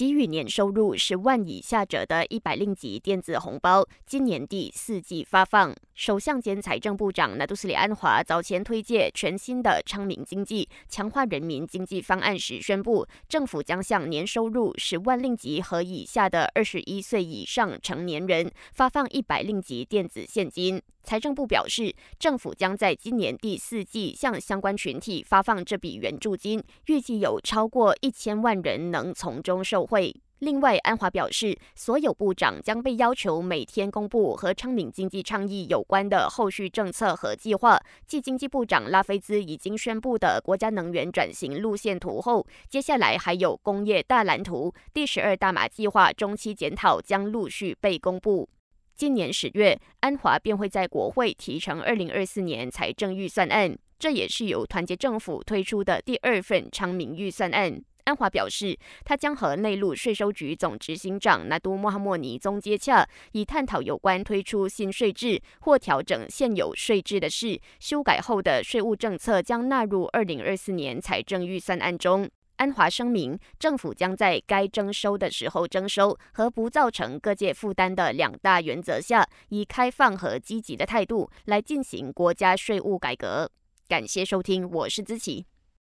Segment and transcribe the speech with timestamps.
[0.00, 5.76] 给予年收入十万以下者的一百令吉电子红包，今年第四季发放。
[5.94, 20.80] 首相兼财政部长纳杜斯里安华早前推介全新的昌明经济、强化人民经济方案时宣布，政府将向年收入十万令吉和以下的二十一岁以上成年人发放一百令吉电子现金。
[21.02, 30.14] 财政部表示，政府将在今年第四季向相关群体发放这笔援助金，预计有超过一千万人能从中受会。
[30.38, 37.78] 另外，安华表示，所有部长将被要求每天公布和昌明经济倡议有关的后续政策和计划。
[38.06, 48.48] 继经济部长拉菲兹已经宣布的国家能源转型路线图后，接下来还有工业大蓝图、第十二大马计划中期检讨将陆续被公布。
[48.96, 57.82] 今年十月，安华便会在国会提成二零二四年财政预算案，这也是由团结政府推出的第二份昌明预算案。
[58.04, 67.60] 安华表示，他将和内陆税收局总执行长纳都莫哈莫尼宗接洽，以探讨有关推出新税制或调整现有税制的事。
[67.78, 72.28] 修改后的税务政策将纳入二零二四年财政预算案中。
[72.56, 83.50] 安华声明，政府将在该征收的时候征收和不造成各界负担的两大原则下，以开放和积极的态度来进行国家税务改革。
[83.88, 85.46] 感谢收听，我是资琪。